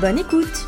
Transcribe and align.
Bonne 0.00 0.18
écoute 0.18 0.66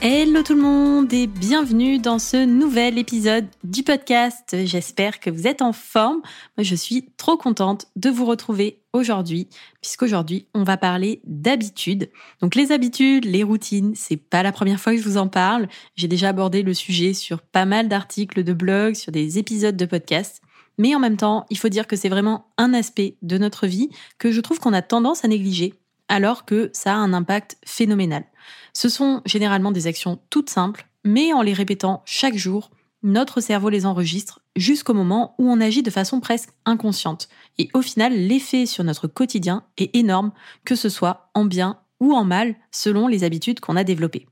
Hello 0.00 0.42
tout 0.42 0.54
le 0.54 0.62
monde 0.62 1.12
et 1.12 1.26
bienvenue 1.26 1.98
dans 1.98 2.18
ce 2.18 2.46
nouvel 2.46 2.96
épisode 2.96 3.44
du 3.62 3.82
podcast. 3.82 4.56
J'espère 4.64 5.20
que 5.20 5.28
vous 5.28 5.46
êtes 5.46 5.60
en 5.60 5.74
forme. 5.74 6.22
Moi, 6.56 6.64
je 6.64 6.74
suis 6.74 7.10
trop 7.18 7.36
contente 7.36 7.88
de 7.96 8.08
vous 8.08 8.24
retrouver 8.24 8.80
aujourd'hui, 8.94 9.48
puisqu'aujourd'hui, 9.82 10.46
on 10.54 10.62
va 10.62 10.78
parler 10.78 11.20
d'habitudes. 11.24 12.10
Donc, 12.40 12.54
les 12.54 12.72
habitudes, 12.72 13.26
les 13.26 13.42
routines, 13.42 13.92
c'est 13.94 14.16
pas 14.16 14.42
la 14.42 14.52
première 14.52 14.80
fois 14.80 14.94
que 14.94 14.98
je 14.98 15.06
vous 15.06 15.18
en 15.18 15.28
parle. 15.28 15.68
J'ai 15.94 16.08
déjà 16.08 16.30
abordé 16.30 16.62
le 16.62 16.72
sujet 16.72 17.12
sur 17.12 17.42
pas 17.42 17.66
mal 17.66 17.88
d'articles 17.88 18.44
de 18.44 18.52
blog, 18.54 18.94
sur 18.94 19.12
des 19.12 19.38
épisodes 19.38 19.76
de 19.76 19.86
podcast. 19.86 20.40
Mais 20.78 20.94
en 20.94 20.98
même 20.98 21.16
temps, 21.16 21.46
il 21.50 21.58
faut 21.58 21.68
dire 21.68 21.86
que 21.86 21.96
c'est 21.96 22.08
vraiment 22.08 22.46
un 22.58 22.74
aspect 22.74 23.16
de 23.22 23.38
notre 23.38 23.66
vie 23.66 23.90
que 24.18 24.30
je 24.30 24.40
trouve 24.40 24.58
qu'on 24.58 24.72
a 24.72 24.82
tendance 24.82 25.24
à 25.24 25.28
négliger, 25.28 25.74
alors 26.08 26.44
que 26.44 26.70
ça 26.72 26.94
a 26.94 26.96
un 26.96 27.12
impact 27.12 27.56
phénoménal. 27.64 28.24
Ce 28.72 28.88
sont 28.88 29.22
généralement 29.24 29.72
des 29.72 29.86
actions 29.86 30.20
toutes 30.30 30.50
simples, 30.50 30.86
mais 31.04 31.32
en 31.32 31.42
les 31.42 31.52
répétant 31.52 32.02
chaque 32.04 32.36
jour, 32.36 32.70
notre 33.02 33.40
cerveau 33.40 33.68
les 33.68 33.86
enregistre 33.86 34.40
jusqu'au 34.56 34.94
moment 34.94 35.34
où 35.38 35.50
on 35.50 35.60
agit 35.60 35.82
de 35.82 35.90
façon 35.90 36.20
presque 36.20 36.50
inconsciente. 36.64 37.28
Et 37.58 37.68
au 37.74 37.82
final, 37.82 38.14
l'effet 38.14 38.66
sur 38.66 38.82
notre 38.82 39.06
quotidien 39.06 39.62
est 39.76 39.94
énorme, 39.94 40.32
que 40.64 40.74
ce 40.74 40.88
soit 40.88 41.30
en 41.34 41.44
bien 41.44 41.78
ou 42.00 42.14
en 42.14 42.24
mal, 42.24 42.56
selon 42.70 43.06
les 43.06 43.22
habitudes 43.22 43.60
qu'on 43.60 43.76
a 43.76 43.84
développées. 43.84 44.26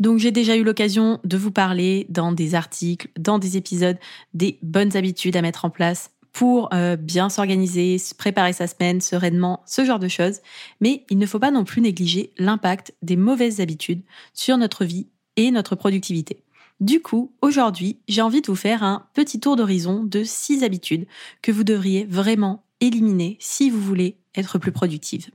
Donc 0.00 0.18
j'ai 0.18 0.32
déjà 0.32 0.56
eu 0.56 0.64
l'occasion 0.64 1.20
de 1.24 1.36
vous 1.36 1.50
parler 1.50 2.06
dans 2.08 2.32
des 2.32 2.54
articles, 2.54 3.08
dans 3.18 3.38
des 3.38 3.56
épisodes, 3.56 3.98
des 4.34 4.58
bonnes 4.62 4.96
habitudes 4.96 5.36
à 5.36 5.42
mettre 5.42 5.66
en 5.66 5.70
place 5.70 6.10
pour 6.32 6.72
euh, 6.72 6.96
bien 6.96 7.28
s'organiser, 7.28 7.96
préparer 8.16 8.52
sa 8.52 8.66
semaine 8.66 9.00
sereinement, 9.00 9.62
ce 9.66 9.84
genre 9.84 9.98
de 9.98 10.08
choses. 10.08 10.40
Mais 10.80 11.04
il 11.10 11.18
ne 11.18 11.26
faut 11.26 11.38
pas 11.38 11.50
non 11.50 11.64
plus 11.64 11.82
négliger 11.82 12.32
l'impact 12.38 12.94
des 13.02 13.16
mauvaises 13.16 13.60
habitudes 13.60 14.02
sur 14.32 14.56
notre 14.56 14.84
vie 14.84 15.06
et 15.36 15.50
notre 15.50 15.76
productivité. 15.76 16.42
Du 16.80 17.02
coup, 17.02 17.32
aujourd'hui, 17.42 17.98
j'ai 18.08 18.22
envie 18.22 18.40
de 18.40 18.46
vous 18.46 18.56
faire 18.56 18.82
un 18.82 19.06
petit 19.12 19.38
tour 19.38 19.54
d'horizon 19.54 20.02
de 20.02 20.24
six 20.24 20.64
habitudes 20.64 21.06
que 21.42 21.52
vous 21.52 21.64
devriez 21.64 22.06
vraiment 22.06 22.62
éliminer 22.80 23.36
si 23.38 23.68
vous 23.68 23.80
voulez 23.80 24.16
être 24.34 24.58
plus 24.58 24.72
productive. 24.72 25.28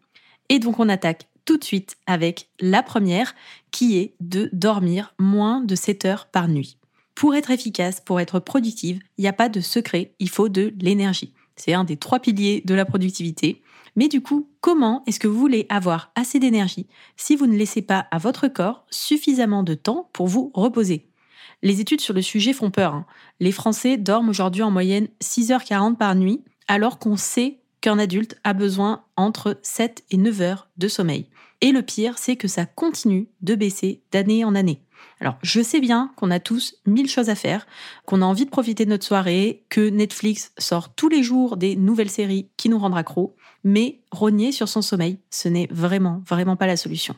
Et 0.50 0.58
donc 0.58 0.80
on 0.80 0.90
attaque 0.90 1.28
tout 1.46 1.58
de 1.58 1.64
suite 1.64 1.98
avec 2.08 2.50
la 2.60 2.84
première 2.84 3.36
qui 3.72 3.98
est 3.98 4.16
de 4.20 4.50
dormir 4.52 5.14
moins 5.20 5.62
de 5.62 5.76
7 5.76 6.06
heures 6.06 6.26
par 6.28 6.48
nuit. 6.48 6.78
Pour 7.14 7.36
être 7.36 7.52
efficace, 7.52 8.02
pour 8.02 8.20
être 8.20 8.40
productive, 8.40 9.00
il 9.18 9.22
n'y 9.22 9.28
a 9.28 9.34
pas 9.34 9.48
de 9.48 9.62
secret, 9.62 10.14
il 10.20 10.30
faut 10.30 10.50
de 10.50 10.74
l'énergie. 10.80 11.34
C'est 11.56 11.74
un 11.74 11.86
des 11.86 11.98
trois 11.98 12.20
piliers 12.20 12.62
de 12.66 12.74
la 12.74 12.84
productivité. 12.84 13.62
Mais 13.96 14.10
du 14.10 14.22
coup, 14.22 14.50
comment 14.60 15.04
est-ce 15.08 15.22
que 15.22 15.28
vous 15.28 15.40
voulez 15.40 15.66
avoir 15.70 16.12
assez 16.16 16.40
d'énergie 16.40 16.88
si 17.16 17.38
vous 17.38 17.48
ne 17.48 17.56
laissez 17.58 17.82
pas 17.82 18.08
à 18.12 18.18
votre 18.18 18.50
corps 18.50 18.86
suffisamment 18.90 19.64
de 19.64 19.74
temps 19.74 20.10
pour 20.12 20.28
vous 20.28 20.52
reposer? 20.54 21.08
Les 21.64 21.80
études 21.80 22.02
sur 22.02 22.14
le 22.14 22.22
sujet 22.22 22.52
font 22.52 22.72
peur. 22.72 22.94
Hein. 22.94 23.06
Les 23.40 23.54
Français 23.54 23.96
dorment 23.96 24.30
aujourd'hui 24.30 24.64
en 24.64 24.72
moyenne 24.72 25.08
6h40 25.24 25.96
par 25.96 26.16
nuit, 26.16 26.44
alors 26.68 27.00
qu'on 27.00 27.16
sait 27.16 27.60
qu'un 27.86 28.00
adulte 28.00 28.40
a 28.44 28.54
besoin 28.54 29.04
entre 29.16 29.60
7 29.62 30.06
et 30.10 30.18
9 30.18 30.42
heures 30.42 30.70
de 30.78 30.88
sommeil. 30.88 31.30
Et 31.62 31.72
le 31.72 31.84
pire, 31.84 32.18
c'est 32.18 32.36
que 32.36 32.48
ça 32.48 32.66
continue 32.66 33.30
de 33.42 33.54
baisser 33.54 34.02
d'année 34.12 34.44
en 34.44 34.56
année. 34.56 34.82
Alors, 35.20 35.38
je 35.44 35.62
sais 35.62 35.80
bien 35.80 36.12
qu'on 36.16 36.32
a 36.32 36.40
tous 36.40 36.78
mille 36.88 37.08
choses 37.08 37.30
à 37.30 37.36
faire, 37.36 37.68
qu'on 38.08 38.24
a 38.24 38.26
envie 38.26 38.46
de 38.46 38.50
profiter 38.50 38.86
de 38.86 38.90
notre 38.90 39.06
soirée, 39.06 39.66
que 39.70 39.88
Netflix 39.88 40.52
sort 40.58 40.96
tous 40.96 41.10
les 41.10 41.22
jours 41.22 41.58
des 41.58 41.76
nouvelles 41.76 42.10
séries 42.10 42.50
qui 42.58 42.70
nous 42.70 42.80
rendent 42.80 42.98
accro, 42.98 43.36
mais 43.64 44.00
rogner 44.10 44.52
sur 44.52 44.68
son 44.68 44.82
sommeil, 44.82 45.20
ce 45.30 45.48
n'est 45.48 45.68
vraiment, 45.70 46.24
vraiment 46.26 46.56
pas 46.56 46.66
la 46.66 46.78
solution. 46.78 47.16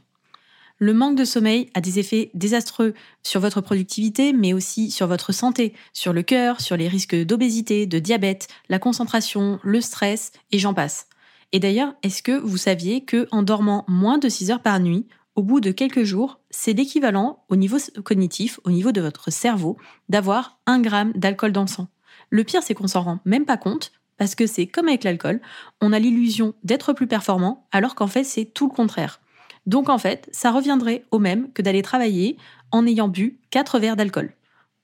Le 0.80 0.94
manque 0.94 1.18
de 1.18 1.26
sommeil 1.26 1.72
a 1.74 1.82
des 1.82 1.98
effets 1.98 2.30
désastreux 2.36 2.94
sur 3.24 3.42
votre 3.42 3.62
productivité, 3.62 4.32
mais 4.32 4.54
aussi 4.54 4.92
sur 4.92 5.08
votre 5.08 5.32
santé, 5.32 5.74
sur 5.92 6.14
le 6.14 6.22
cœur, 6.22 6.62
sur 6.62 6.78
les 6.78 6.88
risques 6.88 7.16
d'obésité, 7.16 7.88
de 7.88 7.98
diabète, 7.98 8.48
la 8.70 8.78
concentration, 8.78 9.60
le 9.64 9.82
stress, 9.82 10.32
et 10.52 10.60
j'en 10.60 10.76
passe. 10.76 11.08
Et 11.52 11.60
d'ailleurs, 11.60 11.96
est-ce 12.04 12.22
que 12.22 12.38
vous 12.38 12.58
saviez 12.58 13.04
que 13.04 13.28
en 13.32 13.42
dormant 13.42 13.86
moins 13.88 14.20
de 14.20 14.30
6 14.30 14.52
heures 14.52 14.62
par 14.62 14.80
nuit, 14.80 15.08
au 15.34 15.42
bout 15.42 15.62
de 15.62 15.72
quelques 15.72 16.04
jours, 16.04 16.40
c'est 16.52 16.74
l'équivalent 16.74 17.44
au 17.50 17.56
niveau 17.56 17.78
cognitif, 18.04 18.60
au 18.64 18.70
niveau 18.70 18.92
de 18.92 19.02
votre 19.02 19.32
cerveau, 19.32 19.78
d'avoir 20.10 20.60
un 20.68 20.80
gramme 20.80 21.12
d'alcool 21.14 21.54
dans 21.54 21.62
le 21.62 21.68
sang? 21.68 21.88
Le 22.30 22.44
pire, 22.44 22.62
c'est 22.62 22.76
qu'on 22.76 22.88
s'en 22.88 23.02
rend 23.02 23.20
même 23.26 23.46
pas 23.46 23.58
compte, 23.58 23.94
parce 24.18 24.36
que 24.36 24.46
c'est 24.46 24.68
comme 24.68 24.90
avec 24.90 25.04
l'alcool, 25.04 25.42
on 25.82 25.94
a 25.94 26.00
l'illusion 26.00 26.54
d'être 26.64 26.94
plus 26.94 27.08
performant, 27.08 27.68
alors 27.72 27.96
qu'en 27.96 28.08
fait, 28.08 28.24
c'est 28.24 28.46
tout 28.46 28.68
le 28.68 28.76
contraire. 28.76 29.22
Donc 29.68 29.90
en 29.90 30.00
fait, 30.00 30.28
ça 30.32 30.52
reviendrait 30.52 31.06
au 31.12 31.20
même 31.20 31.52
que 31.54 31.62
d'aller 31.62 31.84
travailler 31.84 32.38
en 32.72 32.88
ayant 32.88 33.10
bu 33.10 33.40
4 33.52 33.80
verres 33.80 33.98
d'alcool. 33.98 34.34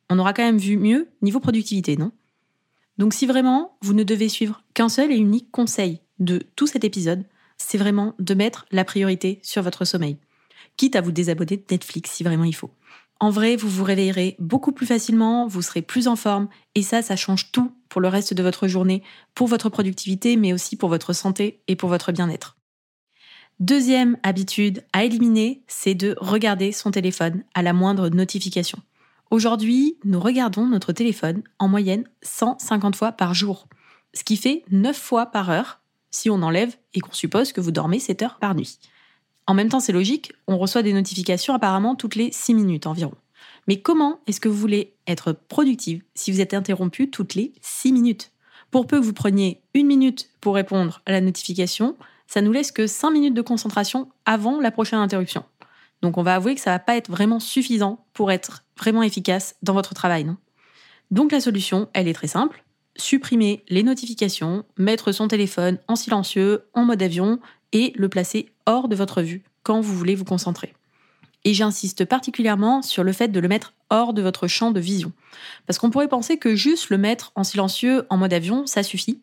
On 0.10 0.20
aura 0.20 0.34
quand 0.34 0.44
même 0.44 0.58
vu 0.58 0.78
mieux 0.78 1.08
niveau 1.22 1.40
productivité, 1.40 1.98
non? 1.98 2.12
Donc 2.98 3.14
si 3.14 3.26
vraiment 3.26 3.78
vous 3.82 3.94
ne 3.94 4.04
devez 4.04 4.30
suivre 4.30 4.62
qu'un 4.76 4.90
seul 4.90 5.12
et 5.12 5.18
unique 5.18 5.50
conseil 5.50 6.02
de 6.20 6.42
tout 6.56 6.68
cet 6.68 6.84
épisode, 6.84 7.26
c'est 7.58 7.78
vraiment 7.78 8.14
de 8.20 8.34
mettre 8.34 8.66
la 8.72 8.84
priorité 8.84 9.40
sur 9.42 9.64
votre 9.64 9.86
sommeil, 9.86 10.18
quitte 10.78 10.96
à 10.96 11.02
vous 11.02 11.12
désabonner 11.12 11.58
de 11.58 11.64
Netflix 11.72 12.12
si 12.12 12.24
vraiment 12.24 12.44
il 12.44 12.54
faut. 12.54 12.72
En 13.20 13.30
vrai, 13.30 13.56
vous 13.56 13.70
vous 13.70 13.86
réveillerez 13.86 14.36
beaucoup 14.40 14.74
plus 14.74 14.86
facilement, 14.86 15.48
vous 15.48 15.62
serez 15.62 15.82
plus 15.82 16.10
en 16.10 16.18
forme, 16.18 16.50
et 16.76 16.82
ça, 16.82 17.02
ça 17.02 17.16
change 17.16 17.52
tout 17.54 17.72
pour 17.88 18.02
le 18.02 18.10
reste 18.10 18.34
de 18.34 18.44
votre 18.44 18.68
journée, 18.68 19.02
pour 19.34 19.48
votre 19.48 19.70
productivité, 19.70 20.36
mais 20.36 20.52
aussi 20.52 20.76
pour 20.76 20.90
votre 20.90 21.14
santé 21.14 21.62
et 21.70 21.78
pour 21.78 21.88
votre 21.88 22.12
bien-être. 22.12 22.58
Deuxième 23.64 24.18
habitude 24.24 24.84
à 24.92 25.06
éliminer, 25.06 25.64
c'est 25.70 25.96
de 25.96 26.18
regarder 26.20 26.74
son 26.74 26.92
téléphone 26.92 27.46
à 27.54 27.62
la 27.62 27.72
moindre 27.72 28.10
notification. 28.10 28.78
Aujourd'hui, 29.32 29.96
nous 30.04 30.20
regardons 30.20 30.68
notre 30.68 30.92
téléphone 30.92 31.44
en 31.60 31.70
moyenne 31.70 32.04
150 32.24 32.98
fois 32.98 33.14
par 33.14 33.34
jour, 33.34 33.70
ce 34.14 34.26
qui 34.26 34.36
fait 34.36 34.66
9 34.72 34.98
fois 34.98 35.28
par 35.28 35.50
heure 35.50 35.80
si 36.12 36.30
on 36.30 36.42
enlève 36.42 36.76
et 36.94 37.00
qu'on 37.00 37.14
suppose 37.14 37.54
que 37.54 37.62
vous 37.62 37.72
dormez 37.72 38.00
7 38.00 38.24
heures 38.24 38.38
par 38.38 38.54
nuit. 38.54 38.80
En 39.48 39.54
même 39.54 39.70
temps, 39.70 39.80
c'est 39.80 39.94
logique, 39.94 40.34
on 40.48 40.58
reçoit 40.58 40.84
des 40.84 40.92
notifications 40.92 41.54
apparemment 41.54 41.96
toutes 41.96 42.16
les 42.16 42.34
6 42.34 42.56
minutes 42.56 42.86
environ. 42.86 43.14
Mais 43.70 43.80
comment 43.80 44.20
est-ce 44.28 44.42
que 44.42 44.50
vous 44.50 44.60
voulez 44.60 44.94
être 45.08 45.32
productive 45.32 46.04
si 46.16 46.34
vous 46.34 46.42
êtes 46.42 46.54
interrompu 46.54 47.10
toutes 47.10 47.34
les 47.34 47.54
6 47.62 47.94
minutes? 47.94 48.32
Pour 48.72 48.88
peu 48.88 49.00
que 49.00 49.06
vous 49.06 49.14
preniez 49.14 49.62
une 49.74 49.88
minute 49.88 50.32
pour 50.42 50.56
répondre 50.56 51.02
à 51.06 51.14
la 51.14 51.22
notification, 51.22 51.96
ça 52.34 52.42
nous 52.42 52.52
laisse 52.52 52.72
que 52.72 52.88
5 52.88 53.12
minutes 53.12 53.36
de 53.36 53.44
concentration 53.44 54.10
avant 54.26 54.60
la 54.60 54.72
prochaine 54.72 54.98
interruption. 54.98 55.46
Donc 56.02 56.18
on 56.18 56.24
va 56.24 56.34
avouer 56.34 56.56
que 56.56 56.62
ça 56.62 56.72
va 56.72 56.80
pas 56.80 56.96
être 56.96 57.12
vraiment 57.12 57.40
suffisant 57.40 58.08
pour 58.12 58.32
être 58.32 58.64
vraiment 58.76 59.04
efficace 59.04 59.56
dans 59.62 59.76
votre 59.76 59.94
travail, 59.94 60.26
Donc 61.12 61.32
la 61.32 61.40
solution, 61.40 61.90
elle 61.94 62.08
est 62.08 62.14
très 62.14 62.26
simple. 62.26 62.64
Supprimer 62.96 63.64
les 63.70 63.84
notifications, 63.84 64.66
mettre 64.80 65.12
son 65.12 65.28
téléphone 65.28 65.78
en 65.88 65.96
silencieux, 65.96 66.64
en 66.74 66.86
mode 66.86 67.04
avion 67.04 67.40
et 67.72 67.94
le 67.96 68.10
placer 68.10 68.52
hors 68.66 68.88
de 68.88 68.96
votre 68.96 69.22
vue 69.22 69.44
quand 69.62 69.80
vous 69.80 69.96
voulez 69.96 70.16
vous 70.16 70.26
concentrer. 70.26 70.74
Et 71.46 71.54
j'insiste 71.54 72.06
particulièrement 72.06 72.82
sur 72.82 73.04
le 73.04 73.12
fait 73.12 73.28
de 73.28 73.40
le 73.40 73.48
mettre 73.48 73.74
hors 73.90 74.14
de 74.14 74.22
votre 74.22 74.48
champ 74.48 74.72
de 74.72 74.80
vision. 74.80 75.12
Parce 75.68 75.78
qu'on 75.78 75.90
pourrait 75.90 76.08
penser 76.08 76.38
que 76.38 76.56
juste 76.56 76.90
le 76.90 76.98
mettre 76.98 77.32
en 77.36 77.44
silencieux, 77.44 78.06
en 78.10 78.18
mode 78.18 78.34
avion, 78.34 78.66
ça 78.66 78.84
suffit. 78.84 79.22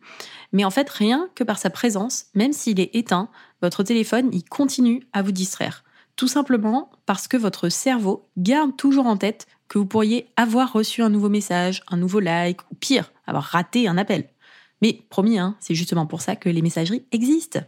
Mais 0.53 0.65
en 0.65 0.71
fait, 0.71 0.89
rien 0.91 1.29
que 1.35 1.45
par 1.45 1.59
sa 1.59 1.71
présence, 1.71 2.27
même 2.35 2.53
s'il 2.53 2.81
est 2.81 2.95
éteint, 2.95 3.31
votre 3.63 3.83
téléphone, 3.83 4.29
il 4.33 4.45
continue 4.45 5.07
à 5.13 5.23
vous 5.23 5.33
distraire. 5.33 5.85
Tout 6.17 6.29
simplement 6.29 6.91
parce 7.07 7.29
que 7.29 7.37
votre 7.37 7.69
cerveau 7.69 8.29
garde 8.37 8.77
toujours 8.77 9.07
en 9.07 9.17
tête 9.17 9.47
que 9.69 9.79
vous 9.79 9.87
pourriez 9.87 10.29
avoir 10.37 10.73
reçu 10.73 11.03
un 11.03 11.09
nouveau 11.09 11.29
message, 11.29 11.83
un 11.89 11.97
nouveau 11.97 12.21
like, 12.21 12.61
ou 12.71 12.75
pire, 12.75 13.13
avoir 13.27 13.45
raté 13.45 13.89
un 13.89 13.97
appel. 13.97 14.29
Mais 14.83 15.01
promis, 15.09 15.39
hein, 15.39 15.57
c'est 15.61 15.75
justement 15.75 16.07
pour 16.07 16.21
ça 16.21 16.37
que 16.37 16.49
les 16.49 16.63
messageries 16.63 17.05
existent. 17.13 17.61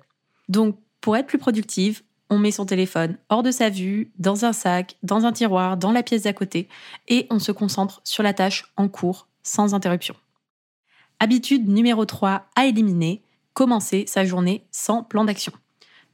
Donc, 0.49 0.77
pour 1.01 1.17
être 1.17 1.27
plus 1.27 1.39
productive, 1.39 2.03
on 2.33 2.39
met 2.39 2.51
son 2.51 2.65
téléphone 2.65 3.19
hors 3.29 3.43
de 3.43 3.51
sa 3.51 3.69
vue, 3.69 4.11
dans 4.19 4.47
un 4.47 4.55
sac, 4.55 4.97
dans 5.03 5.27
un 5.27 5.33
tiroir, 5.33 5.77
dans 5.77 5.93
la 5.93 6.03
pièce 6.03 6.23
d'à 6.23 6.33
côté, 6.33 6.67
et 7.07 7.27
on 7.29 7.39
se 7.39 7.53
concentre 7.53 8.01
sur 8.05 8.23
la 8.23 8.33
tâche 8.33 8.73
en 8.79 8.89
cours, 8.89 9.29
sans 9.43 9.75
interruption. 9.75 10.17
Habitude 11.21 11.69
numéro 11.69 12.07
3 12.07 12.47
à 12.57 12.65
éliminer, 12.65 13.23
commencer 13.53 14.05
sa 14.09 14.25
journée 14.25 14.65
sans 14.71 15.05
plan 15.05 15.27
d'action. 15.27 15.53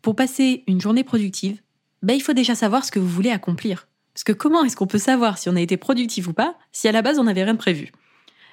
Pour 0.02 0.16
passer 0.16 0.64
une 0.66 0.80
journée 0.80 1.04
productive, 1.04 1.62
bah, 2.02 2.14
il 2.14 2.20
faut 2.20 2.32
déjà 2.32 2.56
savoir 2.56 2.84
ce 2.84 2.90
que 2.90 2.98
vous 2.98 3.08
voulez 3.08 3.30
accomplir. 3.30 3.86
Parce 4.12 4.24
que 4.24 4.32
comment 4.32 4.64
est-ce 4.64 4.76
qu'on 4.76 4.88
peut 4.88 4.98
savoir 4.98 5.38
si 5.38 5.48
on 5.48 5.54
a 5.54 5.60
été 5.60 5.76
productif 5.76 6.26
ou 6.26 6.32
pas 6.32 6.56
si 6.72 6.88
à 6.88 6.92
la 6.92 7.02
base 7.02 7.20
on 7.20 7.24
n'avait 7.24 7.44
rien 7.44 7.54
de 7.54 7.58
prévu? 7.58 7.92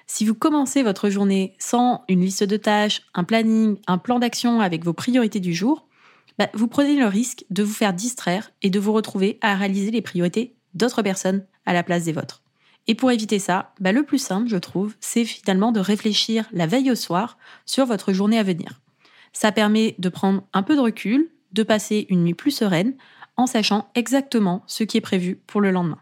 Si 0.06 0.24
vous 0.24 0.36
commencez 0.36 0.84
votre 0.84 1.10
journée 1.10 1.56
sans 1.58 2.04
une 2.10 2.22
liste 2.22 2.44
de 2.44 2.58
tâches, 2.58 3.02
un 3.16 3.24
planning, 3.24 3.78
un 3.88 3.98
plan 3.98 4.20
d'action 4.20 4.62
avec 4.62 4.86
vos 4.86 4.94
priorités 4.94 5.40
du 5.40 5.56
jour, 5.56 5.88
bah, 6.38 6.50
vous 6.54 6.68
prenez 6.68 6.96
le 6.96 7.08
risque 7.08 7.46
de 7.50 7.64
vous 7.64 7.74
faire 7.74 7.94
distraire 7.94 8.52
et 8.62 8.70
de 8.70 8.80
vous 8.80 8.94
retrouver 8.94 9.38
à 9.42 9.56
réaliser 9.56 9.92
les 9.92 10.02
priorités 10.02 10.56
d'autres 10.74 11.02
personnes 11.02 11.46
à 11.66 11.74
la 11.74 11.84
place 11.84 12.04
des 12.04 12.12
vôtres. 12.12 12.42
Et 12.88 12.96
pour 12.96 13.12
éviter 13.12 13.40
ça, 13.40 13.74
bah, 13.80 13.92
le 13.92 14.04
plus 14.04 14.20
simple, 14.20 14.48
je 14.48 14.58
trouve, 14.58 14.96
c'est 15.00 15.26
finalement 15.26 15.72
de 15.72 15.80
réfléchir 15.80 16.46
la 16.52 16.68
veille 16.68 16.92
au 16.92 16.96
soir 16.96 17.38
sur 17.66 17.86
votre 17.86 18.14
journée 18.14 18.38
à 18.38 18.44
venir. 18.44 18.82
Ça 19.34 19.52
permet 19.52 19.96
de 19.98 20.10
prendre 20.10 20.44
un 20.54 20.64
peu 20.64 20.76
de 20.76 20.82
recul, 20.82 21.30
de 21.52 21.64
passer 21.64 22.06
une 22.10 22.24
nuit 22.24 22.34
plus 22.34 22.52
sereine, 22.52 22.94
en 23.38 23.48
sachant 23.48 23.90
exactement 23.96 24.64
ce 24.68 24.84
qui 24.84 24.98
est 24.98 25.02
prévu 25.02 25.40
pour 25.48 25.62
le 25.62 25.72
lendemain. 25.72 26.00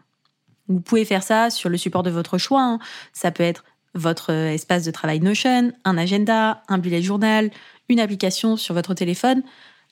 Vous 0.68 0.80
pouvez 0.80 1.04
faire 1.04 1.22
ça 1.22 1.50
sur 1.50 1.68
le 1.68 1.76
support 1.76 2.02
de 2.02 2.10
votre 2.10 2.38
choix. 2.38 2.62
Hein. 2.62 2.78
Ça 3.12 3.30
peut 3.30 3.42
être 3.42 3.64
votre 3.94 4.32
euh, 4.32 4.48
espace 4.48 4.84
de 4.84 4.90
travail 4.90 5.20
Notion, 5.20 5.72
un 5.84 5.98
agenda, 5.98 6.62
un 6.68 6.78
bullet 6.78 7.02
journal, 7.02 7.50
une 7.88 8.00
application 8.00 8.56
sur 8.56 8.74
votre 8.74 8.94
téléphone. 8.94 9.42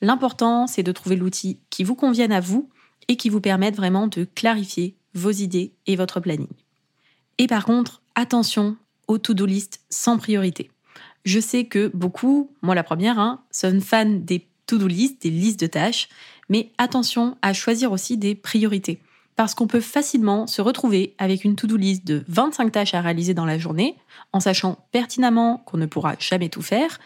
L'important, 0.02 0.66
c'est 0.66 0.82
de 0.82 0.92
trouver 0.92 1.16
l'outil 1.16 1.60
qui 1.70 1.84
vous 1.84 1.94
convienne 1.94 2.32
à 2.32 2.40
vous 2.40 2.68
et 3.08 3.16
qui 3.16 3.30
vous 3.30 3.40
permette 3.40 3.76
vraiment 3.76 4.08
de 4.08 4.24
clarifier 4.24 4.96
vos 5.14 5.30
idées 5.30 5.72
et 5.86 5.96
votre 5.96 6.18
planning. 6.18 6.48
Et 7.38 7.46
par 7.46 7.64
contre, 7.64 8.02
attention 8.16 8.76
aux 9.06 9.18
to-do 9.18 9.46
list 9.46 9.80
sans 9.90 10.18
priorité. 10.18 10.70
Je 11.24 11.38
sais 11.38 11.64
que 11.66 11.90
beaucoup, 11.94 12.50
moi 12.62 12.74
la 12.74 12.82
première, 12.82 13.18
hein, 13.18 13.42
sont 13.52 13.80
fans 13.80 14.04
des 14.06 14.48
to-do 14.66 14.88
list, 14.88 15.22
des 15.22 15.30
listes 15.30 15.60
de 15.60 15.66
tâches, 15.68 16.08
mais 16.48 16.72
attention 16.78 17.36
à 17.40 17.52
choisir 17.52 17.92
aussi 17.92 18.16
des 18.16 18.34
priorités. 18.34 19.00
Parce 19.36 19.54
qu'on 19.54 19.66
peut 19.66 19.80
facilement 19.80 20.46
se 20.46 20.60
retrouver 20.60 21.14
avec 21.18 21.44
une 21.44 21.56
to-do 21.56 21.76
list 21.76 22.04
de 22.06 22.24
25 22.28 22.70
tâches 22.72 22.94
à 22.94 23.00
réaliser 23.00 23.34
dans 23.34 23.46
la 23.46 23.58
journée, 23.58 23.96
en 24.32 24.40
sachant 24.40 24.78
pertinemment 24.92 25.58
qu'on 25.64 25.78
ne 25.78 25.86
pourra 25.86 26.16
jamais 26.18 26.48
tout 26.48 26.62
faire, 26.62 26.98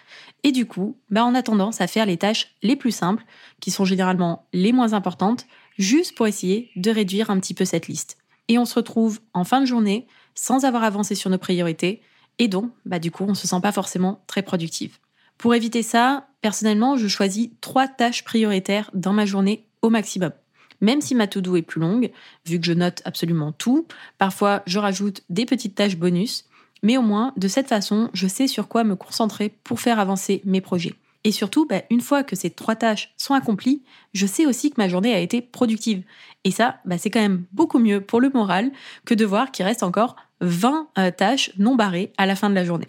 et 0.43 0.52
du 0.52 0.67
coup, 0.67 0.96
bah 1.11 1.25
on 1.25 1.34
a 1.34 1.43
tendance 1.43 1.81
à 1.81 1.87
faire 1.87 2.06
les 2.06 2.17
tâches 2.17 2.55
les 2.62 2.76
plus 2.76 2.93
simples, 2.93 3.25
qui 3.61 3.70
sont 3.70 3.84
généralement 3.84 4.46
les 4.52 4.73
moins 4.73 4.93
importantes, 4.93 5.46
juste 5.78 6.17
pour 6.17 6.26
essayer 6.26 6.70
de 6.76 6.90
réduire 6.90 7.31
un 7.31 7.38
petit 7.38 7.55
peu 7.55 7.64
cette 7.64 7.88
liste. 7.88 8.17
Et 8.49 8.58
on 8.58 8.64
se 8.64 8.75
retrouve 8.75 9.20
en 9.34 9.44
fin 9.44 9.61
de 9.61 9.67
journée 9.67 10.06
sans 10.34 10.64
avoir 10.64 10.84
avancé 10.84 11.14
sur 11.14 11.31
nos 11.31 11.38
priorités, 11.38 12.02
et 12.38 12.49
donc, 12.49 12.70
bah 12.84 12.99
du 12.99 13.11
coup, 13.11 13.25
on 13.26 13.34
se 13.34 13.46
sent 13.46 13.61
pas 13.62 13.73
forcément 13.73 14.23
très 14.26 14.43
productive. 14.43 14.99
Pour 15.38 15.55
éviter 15.55 15.82
ça, 15.82 16.28
personnellement, 16.43 16.96
je 16.96 17.08
choisis 17.08 17.50
trois 17.61 17.88
tâches 17.88 18.25
prioritaires 18.25 18.90
dans 18.94 19.12
ma 19.12 19.26
journée 19.26 19.67
au 19.82 19.90
maximum. 19.90 20.32
Même 20.81 21.00
si 21.00 21.14
ma 21.14 21.26
to-do 21.26 21.56
est 21.56 21.62
plus 21.62 21.81
longue, 21.81 22.11
vu 22.44 22.61
que 22.61 22.67
je 22.67 22.73
note 22.73 23.02
absolument 23.05 23.52
tout, 23.52 23.87
parfois 24.19 24.62
je 24.67 24.78
rajoute 24.78 25.23
des 25.31 25.46
petites 25.46 25.75
tâches 25.75 25.96
bonus, 25.96 26.44
mais 26.82 26.96
au 26.96 27.02
moins, 27.02 27.32
de 27.37 27.49
cette 27.49 27.69
façon, 27.69 28.11
je 28.12 28.26
sais 28.26 28.46
sur 28.46 28.69
quoi 28.69 28.84
me 28.84 28.96
concentrer 28.96 29.55
pour 29.64 29.81
faire 29.81 29.99
avancer 29.99 30.43
mes 30.44 30.61
projets. 30.61 30.94
Et 31.25 31.32
surtout, 31.32 31.67
bah, 31.67 31.82
une 31.90 32.00
fois 32.00 32.23
que 32.23 32.37
ces 32.37 32.50
trois 32.50 32.76
tâches 32.76 33.12
sont 33.17 33.34
accomplies, 33.34 33.82
je 34.14 34.26
sais 34.26 34.46
aussi 34.46 34.70
que 34.70 34.81
ma 34.81 34.88
journée 34.88 35.12
a 35.12 35.19
été 35.19 35.40
productive. 35.40 36.05
Et 36.44 36.52
ça, 36.52 36.76
bah, 36.84 36.99
c'est 36.99 37.11
quand 37.11 37.20
même 37.20 37.44
beaucoup 37.50 37.81
mieux 37.81 38.00
pour 38.00 38.20
le 38.20 38.31
moral 38.31 38.70
que 39.05 39.14
de 39.14 39.25
voir 39.25 39.50
qu'il 39.50 39.64
reste 39.64 39.82
encore 39.82 40.14
20 40.40 40.88
euh, 40.99 41.11
tâches 41.11 41.50
non 41.58 41.75
barrées 41.75 42.12
à 42.17 42.26
la 42.26 42.37
fin 42.37 42.49
de 42.49 42.55
la 42.55 42.64
journée. 42.64 42.87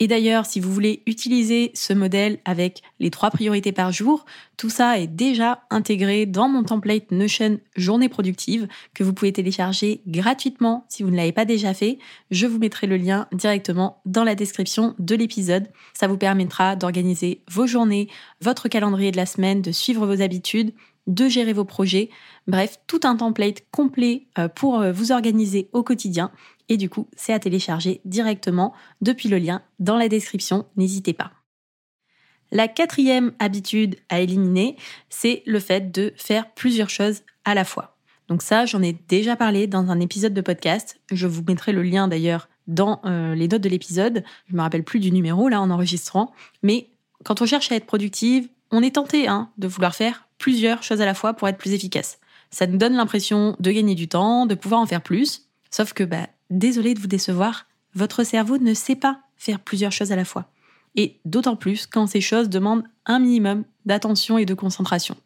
Et 0.00 0.08
d'ailleurs, 0.08 0.44
si 0.44 0.58
vous 0.58 0.72
voulez 0.72 1.02
utiliser 1.06 1.70
ce 1.74 1.92
modèle 1.92 2.38
avec 2.44 2.82
les 2.98 3.10
trois 3.10 3.30
priorités 3.30 3.72
par 3.72 3.92
jour, 3.92 4.24
tout 4.56 4.70
ça 4.70 4.98
est 4.98 5.06
déjà 5.06 5.62
intégré 5.70 6.26
dans 6.26 6.48
mon 6.48 6.64
template 6.64 7.10
Notion 7.12 7.58
Journée 7.76 8.08
Productive 8.08 8.66
que 8.92 9.04
vous 9.04 9.12
pouvez 9.12 9.32
télécharger 9.32 10.02
gratuitement 10.06 10.84
si 10.88 11.02
vous 11.02 11.10
ne 11.10 11.16
l'avez 11.16 11.32
pas 11.32 11.44
déjà 11.44 11.74
fait. 11.74 11.98
Je 12.30 12.46
vous 12.46 12.58
mettrai 12.58 12.86
le 12.86 12.96
lien 12.96 13.28
directement 13.32 14.00
dans 14.04 14.24
la 14.24 14.34
description 14.34 14.94
de 14.98 15.14
l'épisode. 15.14 15.68
Ça 15.94 16.08
vous 16.08 16.18
permettra 16.18 16.74
d'organiser 16.74 17.42
vos 17.50 17.66
journées, 17.66 18.08
votre 18.40 18.68
calendrier 18.68 19.12
de 19.12 19.16
la 19.16 19.26
semaine, 19.26 19.62
de 19.62 19.72
suivre 19.72 20.06
vos 20.06 20.20
habitudes 20.20 20.72
de 21.06 21.28
gérer 21.28 21.52
vos 21.52 21.64
projets, 21.64 22.10
bref, 22.46 22.78
tout 22.86 23.00
un 23.04 23.16
template 23.16 23.62
complet 23.70 24.26
euh, 24.38 24.48
pour 24.48 24.80
euh, 24.80 24.92
vous 24.92 25.12
organiser 25.12 25.68
au 25.72 25.82
quotidien. 25.82 26.30
Et 26.68 26.76
du 26.76 26.88
coup, 26.88 27.08
c'est 27.16 27.32
à 27.32 27.38
télécharger 27.38 28.00
directement 28.04 28.72
depuis 29.00 29.28
le 29.28 29.38
lien 29.38 29.62
dans 29.78 29.96
la 29.96 30.08
description, 30.08 30.66
n'hésitez 30.76 31.12
pas. 31.12 31.32
La 32.50 32.68
quatrième 32.68 33.32
habitude 33.38 33.96
à 34.08 34.20
éliminer, 34.20 34.76
c'est 35.08 35.42
le 35.46 35.60
fait 35.60 35.90
de 35.90 36.12
faire 36.16 36.52
plusieurs 36.54 36.90
choses 36.90 37.22
à 37.44 37.54
la 37.54 37.64
fois. 37.64 37.96
Donc 38.28 38.42
ça, 38.42 38.64
j'en 38.64 38.82
ai 38.82 38.96
déjà 39.08 39.36
parlé 39.36 39.66
dans 39.66 39.90
un 39.90 40.00
épisode 40.00 40.32
de 40.32 40.40
podcast. 40.40 41.00
Je 41.10 41.26
vous 41.26 41.42
mettrai 41.46 41.72
le 41.72 41.82
lien 41.82 42.08
d'ailleurs 42.08 42.48
dans 42.66 43.00
euh, 43.04 43.34
les 43.34 43.48
notes 43.48 43.62
de 43.62 43.68
l'épisode. 43.68 44.24
Je 44.48 44.56
me 44.56 44.62
rappelle 44.62 44.84
plus 44.84 45.00
du 45.00 45.10
numéro 45.10 45.48
là 45.48 45.60
en 45.60 45.70
enregistrant. 45.70 46.32
Mais 46.62 46.88
quand 47.24 47.42
on 47.42 47.46
cherche 47.46 47.70
à 47.70 47.76
être 47.76 47.86
productive, 47.86 48.48
on 48.70 48.82
est 48.82 48.94
tenté 48.94 49.28
hein, 49.28 49.50
de 49.58 49.68
vouloir 49.68 49.94
faire 49.94 50.28
plusieurs 50.38 50.82
choses 50.82 51.00
à 51.00 51.06
la 51.06 51.14
fois 51.14 51.34
pour 51.34 51.48
être 51.48 51.58
plus 51.58 51.72
efficace. 51.72 52.18
Ça 52.50 52.66
nous 52.66 52.78
donne 52.78 52.94
l'impression 52.94 53.56
de 53.58 53.70
gagner 53.70 53.94
du 53.94 54.08
temps, 54.08 54.46
de 54.46 54.54
pouvoir 54.54 54.80
en 54.80 54.86
faire 54.86 55.02
plus. 55.02 55.48
Sauf 55.70 55.92
que, 55.92 56.04
bah, 56.04 56.28
désolé 56.50 56.94
de 56.94 57.00
vous 57.00 57.06
décevoir, 57.06 57.66
votre 57.94 58.24
cerveau 58.24 58.58
ne 58.58 58.74
sait 58.74 58.96
pas 58.96 59.20
faire 59.36 59.60
plusieurs 59.60 59.92
choses 59.92 60.12
à 60.12 60.16
la 60.16 60.24
fois. 60.24 60.50
Et 60.96 61.18
d'autant 61.24 61.56
plus 61.56 61.86
quand 61.86 62.06
ces 62.06 62.20
choses 62.20 62.48
demandent 62.48 62.84
un 63.06 63.18
minimum 63.18 63.64
d'attention 63.84 64.38
et 64.38 64.46
de 64.46 64.54
concentration. 64.54 65.16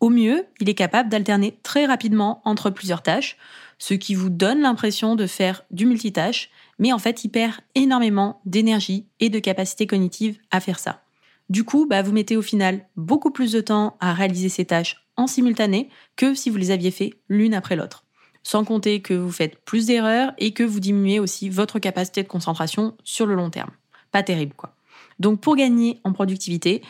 Au 0.00 0.10
mieux, 0.10 0.44
il 0.60 0.68
est 0.68 0.74
capable 0.74 1.08
d'alterner 1.08 1.58
très 1.62 1.86
rapidement 1.86 2.42
entre 2.44 2.70
plusieurs 2.70 3.02
tâches, 3.02 3.38
ce 3.78 3.94
qui 3.94 4.14
vous 4.14 4.28
donne 4.28 4.60
l'impression 4.60 5.16
de 5.16 5.26
faire 5.26 5.62
du 5.70 5.86
multitâche, 5.86 6.50
mais 6.78 6.92
en 6.92 6.98
fait, 6.98 7.24
il 7.24 7.30
perd 7.30 7.54
énormément 7.74 8.40
d'énergie 8.44 9.06
et 9.20 9.30
de 9.30 9.38
capacité 9.38 9.86
cognitive 9.86 10.38
à 10.50 10.60
faire 10.60 10.78
ça. 10.78 11.02
Du 11.48 11.64
coup, 11.64 11.86
bah, 11.86 12.02
vous 12.02 12.12
mettez 12.12 12.36
au 12.36 12.42
final 12.42 12.86
beaucoup 12.96 13.30
plus 13.30 13.52
de 13.52 13.60
temps 13.60 13.96
à 14.00 14.12
réaliser 14.12 14.48
ces 14.48 14.64
tâches 14.64 15.06
en 15.16 15.26
simultané 15.26 15.88
que 16.16 16.34
si 16.34 16.50
vous 16.50 16.58
les 16.58 16.70
aviez 16.70 16.90
fait 16.90 17.14
l'une 17.28 17.54
après 17.54 17.76
l'autre. 17.76 18.05
Sans 18.46 18.64
compter 18.64 19.02
que 19.02 19.12
vous 19.12 19.32
faites 19.32 19.58
plus 19.64 19.86
d'erreurs 19.86 20.32
et 20.38 20.52
que 20.52 20.62
vous 20.62 20.78
diminuez 20.78 21.18
aussi 21.18 21.48
votre 21.48 21.80
capacité 21.80 22.22
de 22.22 22.28
concentration 22.28 22.96
sur 23.02 23.26
le 23.26 23.34
long 23.34 23.50
terme. 23.50 23.72
Pas 24.12 24.22
terrible 24.22 24.54
quoi. 24.56 24.72
Donc 25.18 25.40
pour 25.40 25.56
gagner 25.56 25.98
en 26.04 26.12
productivité, 26.12 26.80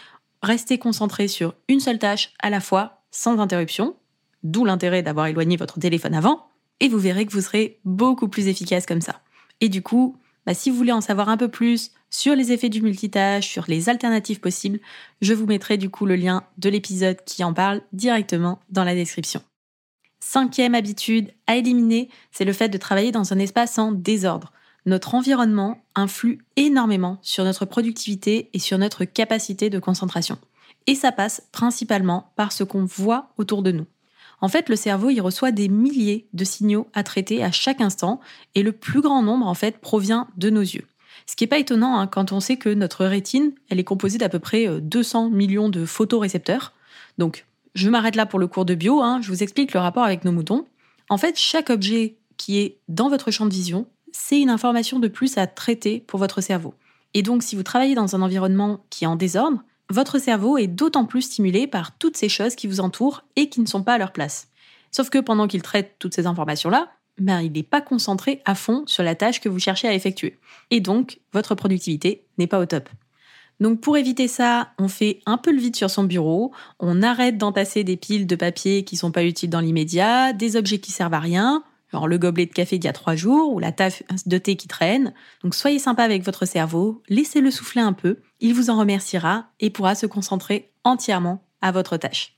restez 0.42 0.76
concentré 0.76 1.28
sur 1.28 1.54
une 1.68 1.80
seule 1.80 1.98
tâche 1.98 2.34
à 2.40 2.50
la 2.50 2.60
fois 2.60 3.00
sans 3.10 3.38
interruption, 3.38 3.96
d'où 4.42 4.66
l'intérêt 4.66 5.02
d'avoir 5.02 5.28
éloigné 5.28 5.56
votre 5.56 5.80
téléphone 5.80 6.12
avant, 6.12 6.46
et 6.80 6.88
vous 6.88 6.98
verrez 6.98 7.24
que 7.24 7.32
vous 7.32 7.40
serez 7.40 7.80
beaucoup 7.86 8.28
plus 8.28 8.48
efficace 8.48 8.84
comme 8.84 9.00
ça. 9.00 9.22
Et 9.62 9.70
du 9.70 9.80
coup, 9.80 10.18
bah, 10.44 10.52
si 10.52 10.68
vous 10.68 10.76
voulez 10.76 10.92
en 10.92 11.00
savoir 11.00 11.30
un 11.30 11.38
peu 11.38 11.48
plus 11.48 11.92
sur 12.10 12.36
les 12.36 12.52
effets 12.52 12.68
du 12.68 12.82
multitâche, 12.82 13.48
sur 13.48 13.64
les 13.66 13.88
alternatives 13.88 14.40
possibles, 14.40 14.80
je 15.22 15.32
vous 15.32 15.46
mettrai 15.46 15.78
du 15.78 15.88
coup 15.88 16.04
le 16.04 16.16
lien 16.16 16.44
de 16.58 16.68
l'épisode 16.68 17.24
qui 17.24 17.42
en 17.44 17.54
parle 17.54 17.80
directement 17.94 18.58
dans 18.68 18.84
la 18.84 18.94
description. 18.94 19.40
Cinquième 20.28 20.74
habitude 20.74 21.30
à 21.46 21.54
éliminer, 21.54 22.08
c'est 22.32 22.44
le 22.44 22.52
fait 22.52 22.68
de 22.68 22.78
travailler 22.78 23.12
dans 23.12 23.32
un 23.32 23.38
espace 23.38 23.78
en 23.78 23.92
désordre. 23.92 24.52
Notre 24.84 25.14
environnement 25.14 25.80
influe 25.94 26.44
énormément 26.56 27.20
sur 27.22 27.44
notre 27.44 27.64
productivité 27.64 28.50
et 28.52 28.58
sur 28.58 28.76
notre 28.76 29.04
capacité 29.04 29.70
de 29.70 29.78
concentration. 29.78 30.36
Et 30.88 30.96
ça 30.96 31.12
passe 31.12 31.44
principalement 31.52 32.32
par 32.34 32.50
ce 32.50 32.64
qu'on 32.64 32.84
voit 32.84 33.28
autour 33.38 33.62
de 33.62 33.70
nous. 33.70 33.86
En 34.40 34.48
fait, 34.48 34.68
le 34.68 34.74
cerveau, 34.74 35.10
il 35.10 35.20
reçoit 35.20 35.52
des 35.52 35.68
milliers 35.68 36.26
de 36.32 36.42
signaux 36.42 36.88
à 36.92 37.04
traiter 37.04 37.44
à 37.44 37.52
chaque 37.52 37.80
instant 37.80 38.20
et 38.56 38.64
le 38.64 38.72
plus 38.72 39.02
grand 39.02 39.22
nombre, 39.22 39.46
en 39.46 39.54
fait, 39.54 39.78
provient 39.78 40.26
de 40.36 40.50
nos 40.50 40.60
yeux. 40.60 40.88
Ce 41.26 41.36
qui 41.36 41.44
n'est 41.44 41.48
pas 41.48 41.58
étonnant 41.58 42.00
hein, 42.00 42.08
quand 42.08 42.32
on 42.32 42.40
sait 42.40 42.56
que 42.56 42.74
notre 42.74 43.06
rétine, 43.06 43.52
elle 43.70 43.78
est 43.78 43.84
composée 43.84 44.18
d'à 44.18 44.28
peu 44.28 44.40
près 44.40 44.80
200 44.80 45.26
euh, 45.26 45.30
millions 45.30 45.68
de 45.68 45.86
photorécepteurs. 45.86 46.72
Je 47.76 47.90
m'arrête 47.90 48.16
là 48.16 48.24
pour 48.24 48.38
le 48.38 48.48
cours 48.48 48.64
de 48.64 48.74
bio, 48.74 49.02
hein, 49.02 49.20
je 49.22 49.28
vous 49.28 49.42
explique 49.42 49.74
le 49.74 49.80
rapport 49.80 50.02
avec 50.02 50.24
nos 50.24 50.32
moutons. 50.32 50.66
En 51.10 51.18
fait, 51.18 51.38
chaque 51.38 51.70
objet 51.70 52.16
qui 52.38 52.58
est 52.58 52.78
dans 52.88 53.10
votre 53.10 53.30
champ 53.30 53.44
de 53.44 53.52
vision, 53.52 53.86
c'est 54.12 54.40
une 54.40 54.48
information 54.48 54.98
de 54.98 55.08
plus 55.08 55.36
à 55.36 55.46
traiter 55.46 56.00
pour 56.00 56.18
votre 56.18 56.40
cerveau. 56.40 56.74
Et 57.12 57.22
donc, 57.22 57.42
si 57.42 57.54
vous 57.54 57.62
travaillez 57.62 57.94
dans 57.94 58.16
un 58.16 58.22
environnement 58.22 58.84
qui 58.88 59.04
est 59.04 59.08
en 59.08 59.16
désordre, 59.16 59.62
votre 59.90 60.18
cerveau 60.18 60.56
est 60.56 60.66
d'autant 60.66 61.04
plus 61.04 61.22
stimulé 61.22 61.66
par 61.66 61.96
toutes 61.98 62.16
ces 62.16 62.30
choses 62.30 62.56
qui 62.56 62.66
vous 62.66 62.80
entourent 62.80 63.24
et 63.36 63.50
qui 63.50 63.60
ne 63.60 63.66
sont 63.66 63.82
pas 63.82 63.94
à 63.94 63.98
leur 63.98 64.12
place. 64.12 64.48
Sauf 64.90 65.10
que 65.10 65.18
pendant 65.18 65.46
qu'il 65.46 65.62
traite 65.62 65.96
toutes 65.98 66.14
ces 66.14 66.26
informations-là, 66.26 66.88
ben, 67.18 67.40
il 67.40 67.52
n'est 67.52 67.62
pas 67.62 67.82
concentré 67.82 68.40
à 68.46 68.54
fond 68.54 68.84
sur 68.86 69.02
la 69.02 69.14
tâche 69.14 69.40
que 69.40 69.50
vous 69.50 69.58
cherchez 69.58 69.86
à 69.86 69.94
effectuer. 69.94 70.38
Et 70.70 70.80
donc, 70.80 71.20
votre 71.32 71.54
productivité 71.54 72.24
n'est 72.38 72.46
pas 72.46 72.58
au 72.58 72.66
top. 72.66 72.88
Donc 73.60 73.80
pour 73.80 73.96
éviter 73.96 74.28
ça, 74.28 74.70
on 74.78 74.88
fait 74.88 75.20
un 75.24 75.38
peu 75.38 75.50
le 75.50 75.58
vide 75.58 75.76
sur 75.76 75.90
son 75.90 76.04
bureau, 76.04 76.52
on 76.78 77.02
arrête 77.02 77.38
d'entasser 77.38 77.84
des 77.84 77.96
piles 77.96 78.26
de 78.26 78.36
papier 78.36 78.84
qui 78.84 78.96
sont 78.96 79.12
pas 79.12 79.24
utiles 79.24 79.50
dans 79.50 79.60
l'immédiat, 79.60 80.32
des 80.32 80.56
objets 80.56 80.78
qui 80.78 80.92
servent 80.92 81.14
à 81.14 81.20
rien, 81.20 81.64
genre 81.90 82.06
le 82.06 82.18
gobelet 82.18 82.46
de 82.46 82.52
café 82.52 82.78
d'il 82.78 82.86
y 82.86 82.90
a 82.90 82.92
trois 82.92 83.16
jours 83.16 83.54
ou 83.54 83.58
la 83.58 83.72
tasse 83.72 84.02
de 84.26 84.38
thé 84.38 84.56
qui 84.56 84.68
traîne. 84.68 85.14
Donc 85.42 85.54
soyez 85.54 85.78
sympa 85.78 86.02
avec 86.02 86.22
votre 86.22 86.44
cerveau, 86.44 87.02
laissez-le 87.08 87.50
souffler 87.50 87.80
un 87.80 87.94
peu, 87.94 88.18
il 88.40 88.52
vous 88.52 88.68
en 88.68 88.78
remerciera 88.78 89.46
et 89.60 89.70
pourra 89.70 89.94
se 89.94 90.06
concentrer 90.06 90.70
entièrement 90.84 91.42
à 91.62 91.72
votre 91.72 91.96
tâche. 91.96 92.36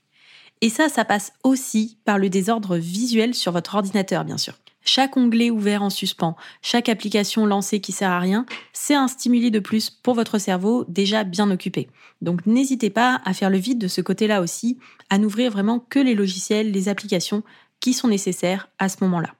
Et 0.61 0.69
ça, 0.69 0.89
ça 0.89 1.05
passe 1.05 1.33
aussi 1.43 1.99
par 2.05 2.17
le 2.17 2.29
désordre 2.29 2.77
visuel 2.77 3.33
sur 3.33 3.51
votre 3.51 3.75
ordinateur, 3.75 4.25
bien 4.25 4.37
sûr. 4.37 4.55
Chaque 4.91 5.17
onglet 5.17 5.51
ouvert 5.51 5.83
en 5.83 5.91
suspens, 5.91 6.35
chaque 6.63 6.89
application 6.89 7.45
lancée 7.45 7.79
qui 7.79 7.91
sert 7.91 8.09
à 8.09 8.19
rien, 8.19 8.47
c'est 8.73 8.95
un 8.95 9.07
stimuli 9.07 9.51
de 9.51 9.59
plus 9.59 9.91
pour 9.91 10.15
votre 10.15 10.39
cerveau 10.39 10.83
déjà 10.87 11.23
bien 11.23 11.51
occupé. 11.51 11.89
Donc 12.23 12.47
n'hésitez 12.47 12.89
pas 12.89 13.21
à 13.23 13.35
faire 13.35 13.51
le 13.51 13.59
vide 13.59 13.77
de 13.77 13.87
ce 13.87 14.01
côté-là 14.01 14.41
aussi, 14.41 14.79
à 15.11 15.19
n'ouvrir 15.19 15.51
vraiment 15.51 15.79
que 15.79 15.99
les 15.99 16.15
logiciels, 16.15 16.71
les 16.71 16.89
applications 16.89 17.43
qui 17.79 17.93
sont 17.93 18.07
nécessaires 18.07 18.69
à 18.79 18.89
ce 18.89 18.97
moment-là. 19.01 19.35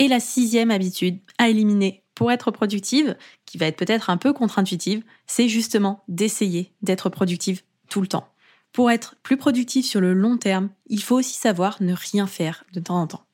Et 0.00 0.08
la 0.08 0.18
sixième 0.18 0.72
habitude 0.72 1.20
à 1.38 1.48
éliminer 1.48 2.02
pour 2.16 2.32
être 2.32 2.50
productive, 2.50 3.16
qui 3.46 3.58
va 3.58 3.66
être 3.66 3.78
peut-être 3.78 4.10
un 4.10 4.16
peu 4.16 4.32
contre-intuitive, 4.32 5.04
c'est 5.28 5.48
justement 5.48 6.02
d'essayer 6.08 6.72
d'être 6.82 7.10
productive 7.10 7.62
tout 7.88 8.00
le 8.00 8.08
temps. 8.08 8.26
Pour 8.72 8.90
être 8.90 9.14
plus 9.22 9.36
productif 9.36 9.86
sur 9.86 10.00
le 10.00 10.14
long 10.14 10.36
terme, 10.36 10.70
il 10.88 11.00
faut 11.00 11.14
aussi 11.14 11.38
savoir 11.38 11.80
ne 11.80 11.94
rien 11.94 12.26
faire 12.26 12.64
de 12.72 12.80
temps 12.80 13.00
en 13.00 13.06
temps. 13.06 13.27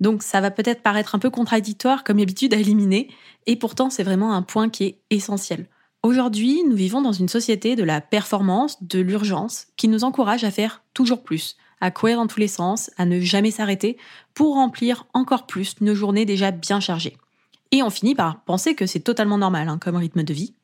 Donc 0.00 0.22
ça 0.22 0.40
va 0.40 0.50
peut-être 0.50 0.82
paraître 0.82 1.14
un 1.14 1.18
peu 1.18 1.30
contradictoire 1.30 2.04
comme 2.04 2.18
habitude 2.18 2.54
à 2.54 2.58
éliminer, 2.58 3.08
et 3.46 3.56
pourtant 3.56 3.90
c'est 3.90 4.02
vraiment 4.02 4.34
un 4.34 4.42
point 4.42 4.68
qui 4.68 4.84
est 4.84 4.98
essentiel. 5.10 5.68
Aujourd'hui, 6.02 6.62
nous 6.68 6.76
vivons 6.76 7.00
dans 7.00 7.12
une 7.12 7.28
société 7.28 7.76
de 7.76 7.82
la 7.82 8.02
performance, 8.02 8.82
de 8.82 9.00
l'urgence, 9.00 9.68
qui 9.76 9.88
nous 9.88 10.04
encourage 10.04 10.44
à 10.44 10.50
faire 10.50 10.82
toujours 10.92 11.22
plus, 11.22 11.56
à 11.80 11.90
courir 11.90 12.18
dans 12.18 12.26
tous 12.26 12.40
les 12.40 12.48
sens, 12.48 12.90
à 12.98 13.06
ne 13.06 13.20
jamais 13.20 13.50
s'arrêter, 13.50 13.96
pour 14.34 14.54
remplir 14.56 15.06
encore 15.14 15.46
plus 15.46 15.80
nos 15.80 15.94
journées 15.94 16.26
déjà 16.26 16.50
bien 16.50 16.78
chargées. 16.78 17.16
Et 17.70 17.82
on 17.82 17.88
finit 17.88 18.14
par 18.14 18.44
penser 18.44 18.74
que 18.74 18.84
c'est 18.84 19.00
totalement 19.00 19.38
normal 19.38 19.68
hein, 19.68 19.78
comme 19.78 19.96
rythme 19.96 20.24
de 20.24 20.34
vie. 20.34 20.54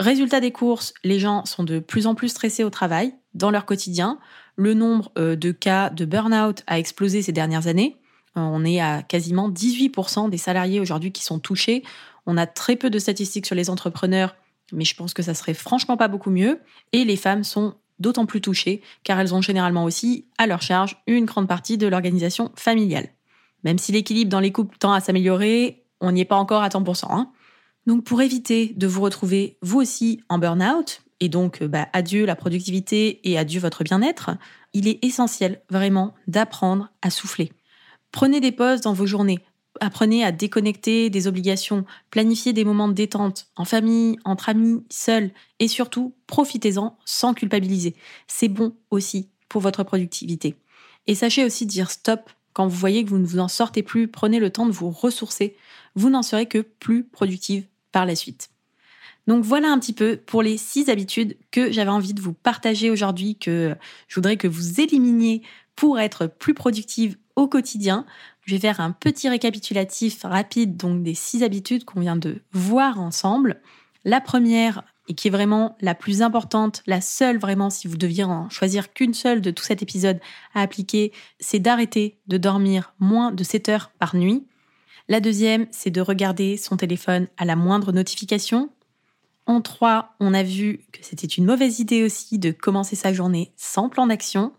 Résultat 0.00 0.40
des 0.40 0.52
courses, 0.52 0.94
les 1.04 1.18
gens 1.18 1.44
sont 1.44 1.64
de 1.64 1.80
plus 1.80 2.06
en 2.06 2.14
plus 2.14 2.30
stressés 2.30 2.64
au 2.64 2.70
travail, 2.70 3.14
dans 3.34 3.50
leur 3.50 3.66
quotidien. 3.66 4.18
Le 4.56 4.72
nombre 4.72 5.12
euh, 5.18 5.36
de 5.36 5.52
cas 5.52 5.90
de 5.90 6.06
burn-out 6.06 6.62
a 6.66 6.78
explosé 6.78 7.20
ces 7.20 7.32
dernières 7.32 7.66
années. 7.66 7.97
Euh, 8.38 8.40
on 8.40 8.64
est 8.64 8.80
à 8.80 9.02
quasiment 9.02 9.50
18% 9.50 10.30
des 10.30 10.38
salariés 10.38 10.80
aujourd'hui 10.80 11.12
qui 11.12 11.24
sont 11.24 11.38
touchés. 11.38 11.82
On 12.26 12.36
a 12.36 12.46
très 12.46 12.76
peu 12.76 12.90
de 12.90 12.98
statistiques 12.98 13.46
sur 13.46 13.56
les 13.56 13.70
entrepreneurs, 13.70 14.36
mais 14.72 14.84
je 14.84 14.94
pense 14.94 15.14
que 15.14 15.22
ça 15.22 15.34
serait 15.34 15.54
franchement 15.54 15.96
pas 15.96 16.08
beaucoup 16.08 16.30
mieux. 16.30 16.60
Et 16.92 17.04
les 17.04 17.16
femmes 17.16 17.44
sont 17.44 17.74
d'autant 17.98 18.26
plus 18.26 18.40
touchées 18.40 18.80
car 19.02 19.18
elles 19.18 19.34
ont 19.34 19.42
généralement 19.42 19.84
aussi 19.84 20.26
à 20.38 20.46
leur 20.46 20.62
charge 20.62 20.96
une 21.06 21.24
grande 21.24 21.48
partie 21.48 21.78
de 21.78 21.86
l'organisation 21.86 22.52
familiale. 22.54 23.08
Même 23.64 23.78
si 23.78 23.90
l'équilibre 23.90 24.30
dans 24.30 24.40
les 24.40 24.52
couples 24.52 24.78
tend 24.78 24.92
à 24.92 25.00
s'améliorer, 25.00 25.84
on 26.00 26.12
n'y 26.12 26.20
est 26.20 26.24
pas 26.24 26.36
encore 26.36 26.62
à 26.62 26.68
100%. 26.68 27.06
Hein. 27.10 27.30
Donc 27.86 28.04
pour 28.04 28.22
éviter 28.22 28.72
de 28.76 28.86
vous 28.86 29.00
retrouver 29.00 29.58
vous 29.62 29.80
aussi 29.80 30.20
en 30.28 30.38
burn-out, 30.38 31.02
et 31.20 31.28
donc 31.28 31.62
euh, 31.62 31.68
bah, 31.68 31.88
adieu 31.92 32.24
la 32.24 32.36
productivité 32.36 33.20
et 33.28 33.36
adieu 33.36 33.60
votre 33.60 33.82
bien-être, 33.82 34.30
il 34.74 34.86
est 34.86 35.04
essentiel 35.04 35.62
vraiment 35.70 36.14
d'apprendre 36.28 36.90
à 37.02 37.10
souffler. 37.10 37.50
Prenez 38.12 38.40
des 38.40 38.52
pauses 38.52 38.80
dans 38.80 38.92
vos 38.92 39.06
journées. 39.06 39.40
Apprenez 39.80 40.24
à 40.24 40.32
déconnecter 40.32 41.08
des 41.08 41.26
obligations, 41.26 41.84
planifiez 42.10 42.52
des 42.52 42.64
moments 42.64 42.88
de 42.88 42.94
détente, 42.94 43.48
en 43.54 43.64
famille, 43.64 44.18
entre 44.24 44.48
amis, 44.48 44.82
seul, 44.90 45.30
et 45.60 45.68
surtout, 45.68 46.14
profitez-en 46.26 46.98
sans 47.04 47.32
culpabiliser. 47.32 47.94
C'est 48.26 48.48
bon 48.48 48.74
aussi 48.90 49.28
pour 49.48 49.60
votre 49.60 49.84
productivité. 49.84 50.56
Et 51.06 51.14
sachez 51.14 51.44
aussi 51.44 51.64
dire 51.64 51.90
stop 51.90 52.30
quand 52.52 52.66
vous 52.66 52.76
voyez 52.76 53.04
que 53.04 53.10
vous 53.10 53.18
ne 53.18 53.26
vous 53.26 53.38
en 53.38 53.46
sortez 53.46 53.84
plus, 53.84 54.08
prenez 54.08 54.40
le 54.40 54.50
temps 54.50 54.66
de 54.66 54.72
vous 54.72 54.90
ressourcer. 54.90 55.54
Vous 55.94 56.10
n'en 56.10 56.22
serez 56.22 56.46
que 56.46 56.58
plus 56.58 57.04
productive 57.04 57.66
par 57.92 58.04
la 58.04 58.16
suite. 58.16 58.50
Donc 59.28 59.44
voilà 59.44 59.70
un 59.70 59.78
petit 59.78 59.92
peu 59.92 60.16
pour 60.16 60.42
les 60.42 60.56
six 60.56 60.88
habitudes 60.88 61.36
que 61.50 61.70
j'avais 61.70 61.90
envie 61.90 62.14
de 62.14 62.20
vous 62.20 62.32
partager 62.32 62.90
aujourd'hui, 62.90 63.36
que 63.36 63.76
je 64.08 64.14
voudrais 64.16 64.36
que 64.36 64.48
vous 64.48 64.80
éliminiez 64.80 65.42
pour 65.76 66.00
être 66.00 66.26
plus 66.26 66.54
productive 66.54 67.16
au 67.38 67.46
quotidien. 67.46 68.04
Je 68.44 68.54
vais 68.54 68.60
faire 68.60 68.80
un 68.80 68.90
petit 68.90 69.28
récapitulatif 69.28 70.22
rapide 70.24 70.76
donc 70.76 71.02
des 71.04 71.14
six 71.14 71.44
habitudes 71.44 71.84
qu'on 71.84 72.00
vient 72.00 72.16
de 72.16 72.42
voir 72.52 73.00
ensemble. 73.00 73.60
La 74.04 74.20
première, 74.20 74.82
et 75.08 75.14
qui 75.14 75.28
est 75.28 75.30
vraiment 75.30 75.76
la 75.80 75.94
plus 75.94 76.20
importante, 76.20 76.82
la 76.86 77.00
seule 77.00 77.38
vraiment 77.38 77.70
si 77.70 77.86
vous 77.86 77.96
deviez 77.96 78.24
en 78.24 78.50
choisir 78.50 78.92
qu'une 78.92 79.14
seule 79.14 79.40
de 79.40 79.50
tout 79.52 79.64
cet 79.64 79.82
épisode 79.82 80.20
à 80.52 80.62
appliquer, 80.62 81.12
c'est 81.38 81.60
d'arrêter 81.60 82.18
de 82.26 82.36
dormir 82.36 82.92
moins 82.98 83.30
de 83.30 83.44
7 83.44 83.68
heures 83.68 83.90
par 83.98 84.16
nuit. 84.16 84.46
La 85.08 85.20
deuxième, 85.20 85.66
c'est 85.70 85.90
de 85.90 86.00
regarder 86.00 86.56
son 86.56 86.76
téléphone 86.76 87.28
à 87.36 87.44
la 87.44 87.56
moindre 87.56 87.92
notification. 87.92 88.68
En 89.46 89.62
trois, 89.62 90.16
on 90.20 90.34
a 90.34 90.42
vu 90.42 90.80
que 90.92 90.98
c'était 91.02 91.26
une 91.26 91.46
mauvaise 91.46 91.78
idée 91.78 92.02
aussi 92.02 92.38
de 92.38 92.50
commencer 92.50 92.96
sa 92.96 93.14
journée 93.14 93.52
sans 93.56 93.88
plan 93.88 94.08
d'action. 94.08 94.52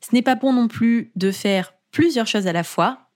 Ce 0.00 0.14
n'est 0.14 0.22
pas 0.22 0.34
bon 0.34 0.52
non 0.52 0.66
plus 0.66 1.12
de 1.14 1.30
faire 1.30 1.75
plusieurs 1.96 2.26
choses 2.26 2.46
à 2.46 2.52
la 2.52 2.62
fois. 2.62 3.08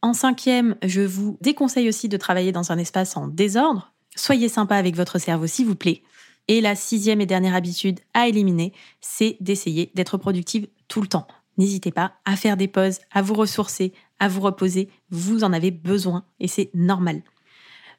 En 0.00 0.14
cinquième, 0.14 0.76
je 0.82 1.02
vous 1.02 1.36
déconseille 1.42 1.90
aussi 1.90 2.08
de 2.08 2.16
travailler 2.16 2.50
dans 2.50 2.72
un 2.72 2.78
espace 2.78 3.14
en 3.14 3.28
désordre. 3.28 3.92
Soyez 4.16 4.48
sympa 4.48 4.76
avec 4.76 4.96
votre 4.96 5.18
cerveau, 5.18 5.46
s'il 5.46 5.66
vous 5.66 5.74
plaît. 5.74 6.02
Et 6.48 6.62
la 6.62 6.74
sixième 6.74 7.20
et 7.20 7.26
dernière 7.26 7.54
habitude 7.54 8.00
à 8.14 8.28
éliminer, 8.28 8.72
c'est 9.02 9.36
d'essayer 9.40 9.92
d'être 9.94 10.16
productive 10.16 10.66
tout 10.88 11.02
le 11.02 11.08
temps. 11.08 11.26
N'hésitez 11.58 11.90
pas 11.90 12.14
à 12.24 12.36
faire 12.36 12.56
des 12.56 12.68
pauses, 12.68 13.00
à 13.10 13.20
vous 13.20 13.34
ressourcer, 13.34 13.92
à 14.18 14.28
vous 14.28 14.40
reposer. 14.40 14.88
Vous 15.10 15.44
en 15.44 15.52
avez 15.52 15.70
besoin 15.70 16.24
et 16.40 16.48
c'est 16.48 16.70
normal. 16.72 17.20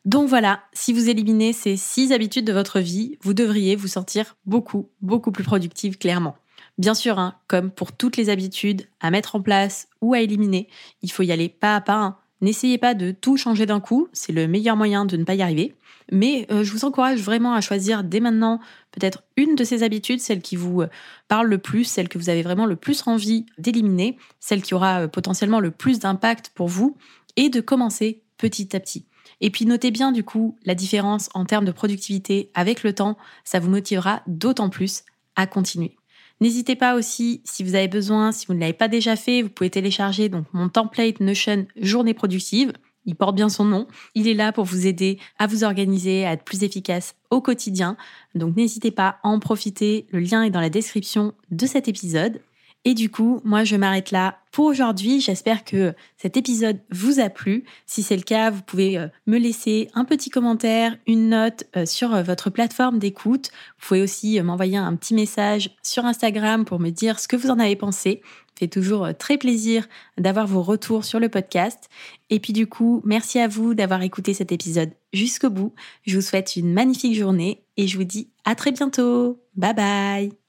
Donc 0.03 0.29
voilà, 0.29 0.63
si 0.73 0.93
vous 0.93 1.09
éliminez 1.09 1.53
ces 1.53 1.77
six 1.77 2.11
habitudes 2.11 2.47
de 2.47 2.53
votre 2.53 2.79
vie, 2.79 3.19
vous 3.21 3.35
devriez 3.35 3.75
vous 3.75 3.87
sentir 3.87 4.35
beaucoup, 4.47 4.89
beaucoup 4.99 5.31
plus 5.31 5.43
productive 5.43 5.99
clairement. 5.99 6.35
Bien 6.77 6.95
sûr, 6.95 7.19
hein, 7.19 7.35
comme 7.47 7.69
pour 7.69 7.91
toutes 7.91 8.17
les 8.17 8.29
habitudes 8.29 8.87
à 8.99 9.11
mettre 9.11 9.35
en 9.35 9.41
place 9.41 9.87
ou 10.01 10.13
à 10.13 10.21
éliminer, 10.21 10.67
il 11.01 11.11
faut 11.11 11.23
y 11.23 11.31
aller 11.31 11.49
pas 11.49 11.75
à 11.75 11.81
pas. 11.81 11.93
Hein. 11.93 12.17
N'essayez 12.41 12.77
pas 12.77 12.93
de 12.93 13.11
tout 13.11 13.37
changer 13.37 13.65
d'un 13.65 13.79
coup, 13.79 14.07
c'est 14.11 14.33
le 14.33 14.47
meilleur 14.47 14.75
moyen 14.75 15.05
de 15.05 15.15
ne 15.15 15.23
pas 15.23 15.35
y 15.35 15.41
arriver. 15.41 15.75
Mais 16.11 16.45
euh, 16.51 16.63
je 16.63 16.71
vous 16.71 16.83
encourage 16.83 17.21
vraiment 17.21 17.53
à 17.53 17.61
choisir 17.61 18.03
dès 18.03 18.19
maintenant 18.19 18.59
peut-être 18.91 19.23
une 19.37 19.55
de 19.55 19.63
ces 19.63 19.83
habitudes, 19.83 20.19
celle 20.19 20.41
qui 20.41 20.55
vous 20.55 20.81
euh, 20.81 20.89
parle 21.27 21.47
le 21.47 21.57
plus, 21.57 21.85
celle 21.85 22.09
que 22.09 22.17
vous 22.17 22.29
avez 22.29 22.41
vraiment 22.41 22.65
le 22.65 22.75
plus 22.75 23.07
envie 23.07 23.45
d'éliminer, 23.57 24.17
celle 24.39 24.61
qui 24.61 24.73
aura 24.73 25.03
euh, 25.03 25.07
potentiellement 25.07 25.59
le 25.59 25.71
plus 25.71 25.99
d'impact 25.99 26.51
pour 26.53 26.67
vous, 26.67 26.97
et 27.35 27.49
de 27.49 27.61
commencer 27.61 28.21
petit 28.37 28.75
à 28.75 28.79
petit. 28.79 29.05
Et 29.39 29.49
puis 29.49 29.65
notez 29.65 29.91
bien 29.91 30.11
du 30.11 30.23
coup 30.23 30.57
la 30.65 30.75
différence 30.75 31.29
en 31.33 31.45
termes 31.45 31.65
de 31.65 31.71
productivité 31.71 32.51
avec 32.53 32.83
le 32.83 32.93
temps, 32.93 33.17
ça 33.43 33.59
vous 33.59 33.69
motivera 33.69 34.21
d'autant 34.27 34.69
plus 34.69 35.03
à 35.35 35.47
continuer. 35.47 35.95
N'hésitez 36.43 36.75
pas 36.75 36.95
aussi, 36.95 37.39
si 37.45 37.63
vous 37.63 37.73
avez 37.73 37.88
besoin, 37.88 38.33
si 38.33 38.47
vous 38.47 38.53
ne 38.53 38.59
l'avez 38.59 38.73
pas 38.73 38.89
déjà 38.89 39.15
fait, 39.15 39.41
vous 39.41 39.47
pouvez 39.47 39.69
télécharger 39.69 40.27
donc 40.27 40.43
mon 40.51 40.67
template 40.67 41.21
Notion 41.21 41.65
Journée 41.77 42.13
productive. 42.13 42.73
Il 43.05 43.15
porte 43.15 43.33
bien 43.33 43.47
son 43.47 43.63
nom. 43.63 43.88
Il 44.13 44.27
est 44.27 44.33
là 44.33 44.51
pour 44.51 44.65
vous 44.65 44.85
aider 44.85 45.19
à 45.39 45.47
vous 45.47 45.63
organiser, 45.63 46.25
à 46.25 46.33
être 46.33 46.43
plus 46.43 46.63
efficace 46.63 47.15
au 47.29 47.39
quotidien. 47.39 47.95
Donc 48.35 48.57
n'hésitez 48.57 48.91
pas 48.91 49.19
à 49.23 49.29
en 49.29 49.39
profiter. 49.39 50.05
Le 50.12 50.19
lien 50.19 50.43
est 50.43 50.50
dans 50.50 50.59
la 50.59 50.69
description 50.69 51.33
de 51.50 51.65
cet 51.65 51.88
épisode. 51.88 52.41
Et 52.85 52.93
du 52.93 53.09
coup, 53.09 53.39
moi, 53.45 53.63
je 53.63 53.77
m'arrête 53.77 54.11
là 54.11 54.39
pour 54.51 54.65
aujourd'hui. 54.65 55.21
J'espère 55.21 55.63
que 55.63 55.93
cet 56.17 56.35
épisode 56.35 56.79
vous 56.91 57.19
a 57.19 57.29
plu. 57.29 57.63
Si 57.85 58.03
c'est 58.03 58.17
le 58.17 58.23
cas, 58.23 58.49
vous 58.49 58.61
pouvez 58.61 58.97
euh, 58.97 59.07
me 59.25 59.37
laisser 59.37 59.87
un 59.93 60.03
petit 60.03 60.29
commentaire, 60.29 60.97
une 61.07 61.29
note 61.29 61.63
euh, 61.77 61.85
sur 61.85 62.13
euh, 62.13 62.23
votre 62.23 62.49
plateforme 62.49 62.99
d'écoute. 62.99 63.51
Vous 63.79 63.87
pouvez 63.87 64.01
aussi 64.01 64.39
m'envoyer 64.41 64.77
un 64.77 64.95
petit 64.95 65.13
message 65.13 65.71
sur 65.81 66.05
Instagram 66.05 66.65
pour 66.65 66.79
me 66.79 66.89
dire 66.89 67.19
ce 67.19 67.29
que 67.29 67.37
vous 67.37 67.49
en 67.49 67.59
avez 67.59 67.77
pensé. 67.77 68.21
Ça 68.23 68.59
fait 68.59 68.67
toujours 68.67 69.07
très 69.17 69.37
plaisir 69.37 69.87
d'avoir 70.17 70.45
vos 70.45 70.61
retours 70.61 71.05
sur 71.05 71.19
le 71.19 71.29
podcast. 71.29 71.89
Et 72.29 72.39
puis 72.39 72.53
du 72.53 72.67
coup, 72.67 73.01
merci 73.05 73.39
à 73.39 73.47
vous 73.47 73.73
d'avoir 73.73 74.03
écouté 74.03 74.33
cet 74.33 74.51
épisode 74.51 74.91
jusqu'au 75.13 75.49
bout. 75.49 75.73
Je 76.05 76.15
vous 76.15 76.21
souhaite 76.21 76.55
une 76.57 76.71
magnifique 76.71 77.15
journée 77.15 77.63
et 77.77 77.87
je 77.87 77.97
vous 77.97 78.03
dis 78.03 78.29
à 78.45 78.55
très 78.55 78.71
bientôt. 78.71 79.41
Bye 79.55 79.73
bye 79.73 80.42